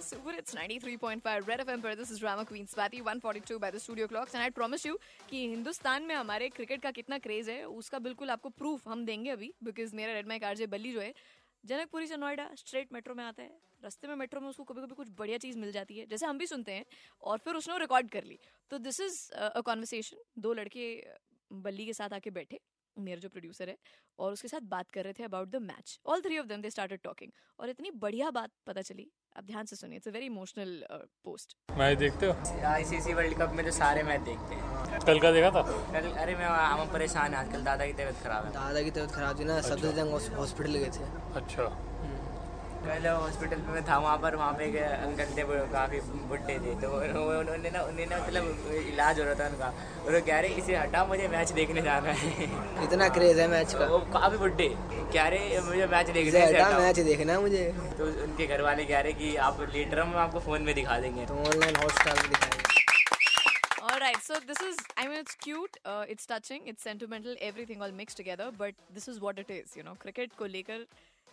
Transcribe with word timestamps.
Super, 0.00 0.32
it's 0.36 0.54
93.5 0.54 1.46
Red 1.48 1.60
FM 1.60 1.82
पर 1.82 1.96
this 1.96 2.10
is 2.10 2.18
drama 2.18 2.44
queen 2.44 2.66
Swati 2.66 3.00
142 3.00 3.58
by 3.58 3.70
the 3.70 3.78
studio 3.78 4.06
clocks 4.08 4.34
and 4.34 4.42
I 4.42 4.50
promise 4.50 4.84
you 4.84 4.96
कि 5.30 5.46
हिंदुस्तान 5.48 6.02
में 6.02 6.14
हमारे 6.14 6.48
cricket 6.48 6.82
का 6.82 6.90
कितना 6.90 7.18
क्रेज 7.18 7.48
है 7.48 7.64
उसका 7.64 7.98
बिल्कुल 7.98 8.30
आपको 8.30 8.48
प्रूफ 8.58 8.88
हम 8.88 9.04
देंगे 9.06 9.30
अभी 9.30 9.52
बिकॉज़ 9.64 9.94
मेरा 9.96 10.12
रेड 10.12 10.28
माइक 10.28 10.44
आरजे 10.44 10.66
बल्ली 10.66 10.92
जो 10.92 11.00
है 11.00 11.12
जनकपुरी 11.64 12.06
से 12.06 12.16
नोएडा 12.16 12.48
स्ट्रेट 12.56 12.92
मेट्रो 12.92 13.14
में 13.14 13.24
आता 13.24 13.42
है। 13.42 13.48
रास्ते 13.84 14.08
में 14.08 14.14
मेट्रो 14.16 14.40
में 14.40 14.48
उसको 14.48 14.64
कभी 14.64 14.82
कभी 14.82 14.94
कुछ 14.94 15.08
बढ़िया 15.18 15.38
चीज़ 15.38 15.58
मिल 15.58 15.72
जाती 15.72 15.98
है 15.98 16.06
जैसे 16.06 16.26
हम 16.26 16.38
भी 16.38 16.46
सुनते 16.46 16.72
हैं 16.72 16.84
और 17.22 17.38
फिर 17.44 17.54
उसने 17.54 17.78
रिकॉर्ड 17.78 18.10
कर 18.10 18.24
ली। 18.24 18.38
तो 18.70 18.78
दिस 18.78 19.00
इज़ 19.00 19.30
अ 19.32 19.60
कॉन्वर्सेशन 19.60 20.40
दो 20.42 20.54
लड़के 20.54 20.86
बल्ली 21.50 21.86
के 21.86 21.92
साथ 21.92 22.12
आके 22.12 22.30
बैठे। 22.30 22.60
मेरा 22.96 23.20
जो 23.20 23.28
प्रोड्यूसर 23.28 23.68
है 23.68 23.76
और 24.18 24.32
उसके 24.32 24.48
साथ 24.48 24.60
बात 24.70 24.90
कर 24.90 25.04
रहे 25.04 25.12
थे 25.12 25.24
about 25.24 25.48
the 25.50 25.56
match 25.62 25.98
all 26.06 26.20
three 26.20 26.38
of 26.38 26.46
them 26.46 26.62
they 26.62 26.70
started 26.70 27.00
talking 27.04 27.30
और 27.58 27.70
इतनी 27.70 27.90
बढ़िया 28.02 28.30
बात 28.30 28.50
पता 28.66 28.82
चली। 28.82 29.10
अब 29.36 29.44
ध्यान 29.46 29.66
से 29.66 29.76
सुनिए 29.76 29.96
it's 29.96 30.08
a 30.08 30.10
very 30.10 30.26
emotional 30.26 30.86
post 31.24 31.56
match 31.78 31.98
देखते 31.98 32.26
हो? 32.26 32.32
आईसीसी 32.66 33.14
वर्ल्ड 33.14 33.38
कप 33.38 33.52
में 33.54 33.64
तो 33.64 33.70
सारे 33.72 34.02
मैच 34.02 34.20
देखते 34.22 34.54
हैं। 34.54 35.00
कल 35.06 35.20
का 35.20 35.30
देखा 35.32 35.50
था? 35.50 35.62
कल 35.92 36.10
अरे 36.12 36.34
मैं 36.36 36.46
हम 36.46 36.92
परेशान 36.92 37.34
हैं 37.34 37.38
आजकल 37.38 37.64
दादा 37.64 37.86
की 37.86 37.92
तबीयत 37.92 38.22
खराब 38.22 38.44
है। 38.44 38.52
दादा 38.52 38.82
की 38.82 38.90
तबीयत 38.90 39.10
खराब 39.10 39.38
थी 39.38 39.44
ना 39.44 39.60
सफदरजंग 39.62 40.36
हॉस्पिटल 40.36 40.74
गए 40.74 40.90
थे। 40.90 41.10
अच्छा। 41.34 41.66
कल 42.86 43.06
हॉस्पिटल 43.08 43.58
में 43.66 43.72
मैं 43.74 43.82
था 43.88 43.98
वहाँ 43.98 44.16
पर 44.22 44.36
वहाँ 44.36 44.52
पे 44.58 44.64
एक 44.64 44.76
अंकल 44.76 45.28
थे 45.36 45.42
काफ़ी 45.72 46.00
बुढ़े 46.30 46.58
थे 46.64 46.74
तो 46.82 46.88
उन्होंने 47.40 47.70
ना 47.70 47.82
उन्हें 47.82 48.06
ना 48.10 48.16
मतलब 48.24 48.44
इलाज 48.92 49.20
हो 49.20 49.24
रहा 49.24 49.34
था 49.40 49.46
उनका। 49.48 49.68
और 50.04 50.20
कह 50.20 50.40
रहे 50.40 50.50
इसे 50.62 50.76
हटा 50.76 51.04
मुझे 51.12 51.28
मैच 51.28 51.52
देखने 51.60 51.82
जाना 51.82 52.12
है। 52.12 52.48
इतना 52.84 53.08
क्रेज 53.16 53.38
है 53.38 53.48
मैच 53.48 53.74
का। 53.74 53.86
वो 53.86 53.98
काफ़ी 54.18 54.38
बुढ़े 54.38 54.68
कह 55.14 55.28
रहे 55.34 55.60
मुझे 55.70 55.86
मैच 55.86 56.10
देखने 56.10 56.30
से 56.30 56.44
हटा 56.46 56.78
मैच 56.78 57.00
देखना 57.10 57.32
है 57.32 57.40
मुझे। 57.40 57.64
तो 57.98 58.06
उनके 58.24 58.46
घर 58.46 58.62
वाले 58.68 58.84
कह 58.84 59.00
रहे 59.00 59.12
कि 59.22 59.34
आप 59.48 59.60
लेटर 59.74 60.00
हम 60.00 60.16
आपको 60.26 60.40
फ़ोन 60.48 60.62
में 60.62 60.74
दिखा 60.74 60.98
देंगे। 61.06 61.26
तो 61.26 61.34
ऑनलाइन 61.46 61.76
हॉटस्टार 61.82 62.22
में 62.22 62.28
दिखाएँगे। 62.30 62.62
All 63.86 63.98
right, 64.00 64.22
so 64.26 64.36
this 64.48 64.60
is, 64.66 64.78
I 65.00 65.02
mean, 65.08 65.18
it's 65.22 65.34
cute, 65.46 65.74
uh, 65.84 66.04
it's 66.12 66.28
touching, 66.28 66.62
it's 66.70 66.86
sentimental, 66.86 67.34
everything 67.48 67.82
all 67.86 67.92
mixed 67.98 68.16
together, 68.20 68.46
but 68.60 68.78
this 68.94 69.08
is 69.12 69.18
what 69.24 69.42
it 69.42 69.50
is, 69.56 69.74
you 69.78 69.84
know. 69.88 69.94
Cricket 70.02 70.30
को 70.38 70.46
लेकर 70.52 70.86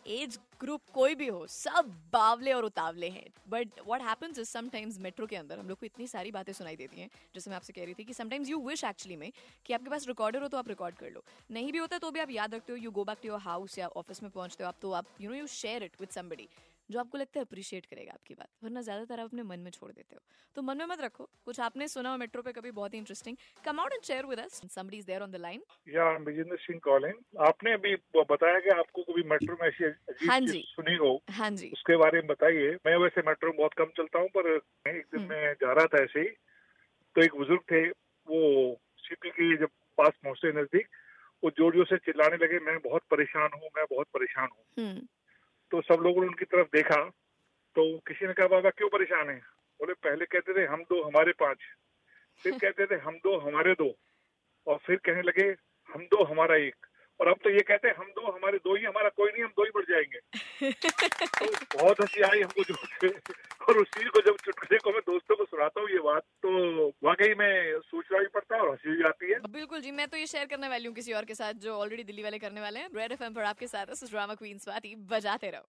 एज 0.08 0.38
ग्रुप 0.60 0.82
कोई 0.94 1.16
भी 1.16 1.28
हो, 1.28 1.46
सब 1.48 1.92
बावले 2.14 2.52
और 2.54 2.66
उतावले 2.66 3.10
हैं। 3.10 3.26
But 3.50 3.80
what 3.86 4.02
happens 4.02 4.40
is 4.40 4.50
sometimes 4.50 5.00
metro 5.00 5.26
के 5.28 5.36
अंदर 5.36 5.60
हम 5.60 5.70
लोग 5.70 5.80
को 5.80 5.86
इतनी 5.86 6.08
सारी 6.08 6.32
बातें 6.32 6.52
सुनाई 6.54 6.76
देती 6.76 7.02
हैं, 7.02 7.10
जैसे 7.36 7.50
मैं 7.50 7.58
आपसे 7.58 7.74
कह 7.74 7.84
रही 7.84 7.94
थी 7.94 8.04
कि 8.04 8.14
समटाइम्स 8.14 8.50
यू 8.50 8.60
विश 8.68 8.84
एक्चुअली 8.84 9.16
में 9.16 9.32
कि 9.66 9.74
आपके 9.74 9.90
पास 9.90 10.08
रिकॉर्डर 10.08 10.42
हो 10.42 10.48
तो 10.48 10.58
आप 10.58 10.68
रिकॉर्ड 10.68 10.96
कर 10.96 11.12
लो। 11.12 11.24
नहीं 11.52 11.72
भी 11.72 11.78
होता 11.78 11.98
तो 11.98 12.12
भी 12.12 12.20
आप 12.20 12.32
याद 12.32 12.54
रखते 12.56 12.74
हो 12.74 12.78
you 12.78 12.92
go 12.92 13.04
back 13.04 13.18
to 13.24 13.30
your 13.30 13.40
house 13.42 13.78
या 13.78 13.88
ऑफ़िस 13.88 14.24
में 14.24 14.32
पहुँचते 14.32 14.64
हो 14.64 14.68
आप 14.68 14.76
तो 14.82 14.92
आप 14.92 15.06
you 15.22 15.30
know 15.30 15.36
you 15.36 15.48
share 15.50 15.84
it 15.84 16.00
with 16.02 16.10
somebody 16.10 16.48
जो 16.92 17.00
आपको 17.00 17.18
लगता 17.18 17.40
है 17.40 17.46
अप्रिशिएट 17.46 17.86
करेगा 17.86 18.14
आपकी 18.14 18.34
बात 18.36 18.50
वरना 18.64 18.82
ज़्यादातर 18.82 19.20
आप 19.20 19.26
अपने 19.26 19.44
मन 19.44 19.60
में 19.60 19.72
छोड़ 19.72 19.92
देते 19.92 20.16
हो। 20.16 20.22
तो 20.56 20.62
मन 20.62 20.78
में 20.78 20.86
मत 20.86 21.02
रखो 21.02 21.30
कुछ 21.46 21.60
आपने 21.62 21.88
सुना 21.88 22.12
हो 22.12 22.18
मेट्रो 22.18 22.42
पे 22.42 22.52
कभी 22.52 22.72
बहुत 22.72 22.94
ही 22.94 23.00
interesting 23.00 23.38
come 23.66 23.80
out 23.80 23.94
and 23.94 24.04
share 24.04 24.26
with 24.26 24.40
us 24.40 24.62
somebody 24.72 25.00
is 25.00 25.06
there 25.06 25.22
on 25.22 25.32
the 25.32 25.42
line. 25.42 25.62
या 25.90 26.10
विजेंद्र 26.26 26.58
सिंह 26.60 26.80
कॉलिंग 26.84 27.42
आपने 27.48 27.74
अभी 27.74 27.96
बताया 28.18 28.60
कि 28.60 28.70
आपको 28.76 29.04
कभी 29.04 29.24
मेट्रो 29.30 29.58
में 29.62 29.68
ऐसी 29.68 29.86
अजीब 29.86 30.30
हाँ 30.30 30.40
जी। 30.42 30.64
सुनी 30.68 30.96
हो 30.98 31.12
हाँ 31.32 31.50
जी। 31.54 31.70
उसके 31.74 31.98
बारे 31.98 32.22
में 32.22 32.28
बताइए। 32.28 32.72
मैं 32.86 32.96
वैसे 33.04 33.22
मेट्रो 33.28 33.50
में 33.50 33.58
बहुत 33.58 33.74
कम 33.78 33.92
चलता 33.98 34.20
हूँ 34.20 34.30
पर 34.38 34.50
एक 34.50 35.06
दिन 35.06 35.20
हम्म। 35.20 35.30
मैं 35.30 35.54
जा 35.62 35.74
रहा 35.74 35.86
था 35.88 36.04
ऐसे 36.04 36.20
ही 36.20 36.30
तो 37.16 37.24
एक 37.24 37.36
बुज़ुर्ग 37.36 37.62
थे 37.72 37.88
वो 38.28 38.42
सीपी 39.00 39.30
के 39.30 39.56
जब 39.58 39.70
पास 39.98 40.14
पहुँचते 40.24 40.52
नज़दीक 40.60 40.88
वो 41.44 41.50
ज़ोर 41.52 41.76
ज़ोर 41.76 41.86
से 41.88 41.98
चिल्लाने 42.06 42.38
लगे 42.38 42.60
मैं 42.66 42.78
बहुत 42.82 43.04
परेशान 43.12 43.50
हूँ 43.54 43.70
मैं 43.78 43.86
बहुत 43.92 44.08
परेशान 44.14 44.48
हूँ। 44.48 44.64
हम्म। 44.80 45.08
तो 45.72 45.82
सब 45.82 45.94
लोगों 45.94 46.22
ने 46.22 46.28
उनकी 46.28 46.46
तरफ़ 46.46 46.68
देखा 46.74 47.10
तो 47.76 47.98
किसी 47.98 48.28
ने 48.28 48.34
कहा, 48.34 48.48
बाबा, 48.48 48.70
क्यों 48.70 48.90
परेशान 48.90 49.30
है? 49.30 49.36
बोले, 49.80 49.94
पहले 49.94 50.26
कहते 50.26 50.54
थे, 50.54 50.66
हम 50.66 50.84
दो, 50.84 51.04
हमारे 51.04 51.32
पाँच। 51.32 51.58
फिर 52.44 52.54
कहते 52.60 52.86
थे, 52.86 52.96
हम 52.96 53.18
दो, 53.18 53.38
हमारे 53.38 53.74
दो। 53.74 53.96
और 54.68 54.78
फिर 54.78 54.96
कहने 54.96 55.22
लगे, 55.22 55.56
हम 55.94 56.06
दो, 56.06 56.24
हमारा 56.24 56.56
एक। 56.56 56.76
और 57.20 57.28
अब 57.28 57.38
तो 57.44 57.50
ये 57.50 57.60
कहते 57.60 57.88
हैं, 57.88 57.96
हम 57.96 58.06
दो, 58.06 58.32
हमारे 58.32 58.58
दो 58.58 58.76
ही 58.76 58.86
हमारा 58.86 59.10
कोई 59.10 59.32
नहीं, 59.32 59.44
हम 59.44 59.50
दो 59.50 59.64
ही 59.64 59.72
बढ़ 59.76 59.86
जाएँगे। 59.86 60.20
बहुत 61.76 62.02
हँसी 62.02 62.22
आई 62.22 62.42
हमको 62.42 62.64
जो 62.64 62.76
और 63.68 63.78
उस 63.78 63.88
को 64.08 64.22
जब 64.22 64.36
चुटकुले 64.46 64.78
को 64.78 64.92
मैं 64.92 65.00
दोस्तों 65.00 65.36
को 65.36 65.46
सुनाता 65.46 65.82
हूँ 65.82 65.90
ये 65.90 66.00
बात 66.00 66.22
तो 66.22 66.88
वाकई 67.04 67.34
में 67.34 67.80
सोचना 67.80 68.20
भी 68.20 68.26
पड़ता 68.26 68.56
है 68.56 68.62
और 68.62 68.70
हँसी 68.70 68.96
भी 68.96 69.04
आती 69.04 69.32
है। 69.32 69.40
बिल्कुल 69.40 69.82
जी 69.82 69.92
मैं 69.92 70.08
तो 70.08 70.18
ये 70.18 70.28
शेयर 70.28 70.46
करने 70.46 70.70
वाली 70.70 70.86
हूँ 70.86 70.96
किसी 70.96 71.14
और 71.14 71.26
के 71.26 71.36
साथ 71.36 71.54
जो 71.54 71.76
ऑलरेडी 71.76 72.04
दिल्ली 72.04 72.24
वाले 72.24 72.40
करने 72.40 72.62
वाले 72.62 72.80
हैं। 72.80 72.90
रेड 72.96 73.12
एफएम 73.12 73.34
पर 73.34 73.44
आपके 73.44 73.68
साथ 73.68 73.86
ड्रामा 73.86 74.36
क्वीन 74.36 74.58
स्वाति 74.58 74.96
बजाते 74.96 75.50
रहो। 75.50 75.68